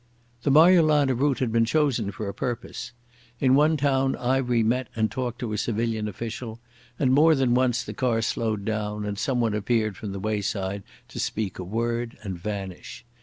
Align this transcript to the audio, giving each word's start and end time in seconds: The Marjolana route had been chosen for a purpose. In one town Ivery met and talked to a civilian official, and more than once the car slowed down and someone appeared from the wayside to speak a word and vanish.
The 0.41 0.49
Marjolana 0.49 1.13
route 1.13 1.37
had 1.37 1.51
been 1.51 1.63
chosen 1.63 2.09
for 2.09 2.27
a 2.27 2.33
purpose. 2.33 2.91
In 3.39 3.53
one 3.53 3.77
town 3.77 4.15
Ivery 4.15 4.63
met 4.63 4.87
and 4.95 5.11
talked 5.11 5.37
to 5.41 5.53
a 5.53 5.59
civilian 5.59 6.07
official, 6.07 6.59
and 6.97 7.13
more 7.13 7.35
than 7.35 7.53
once 7.53 7.83
the 7.83 7.93
car 7.93 8.23
slowed 8.23 8.65
down 8.65 9.05
and 9.05 9.19
someone 9.19 9.53
appeared 9.53 9.95
from 9.95 10.11
the 10.11 10.19
wayside 10.19 10.81
to 11.09 11.19
speak 11.19 11.59
a 11.59 11.63
word 11.63 12.17
and 12.23 12.35
vanish. 12.35 13.05